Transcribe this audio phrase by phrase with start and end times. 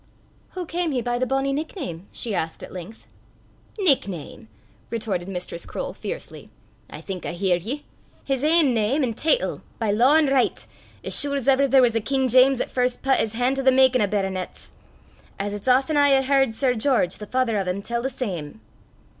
[0.53, 3.05] "Hoo cam he by the bonnie nickname?" she asked at length.
[3.77, 4.47] "Nickname!"
[4.89, 6.49] retorted Mistress Croale fiercely;
[6.89, 7.85] "I think I hear ye!
[8.25, 10.65] His ain name an' teetle by law an' richt,
[11.03, 13.71] as sure's ever there was a King Jeames 'at first pat his han' to the
[13.71, 14.71] makin' o' baronets!
[15.37, 18.59] as it's aften I hae h'ard Sir George, the father o' 'im, tell the same."